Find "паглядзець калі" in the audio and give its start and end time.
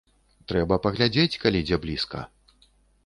0.87-1.59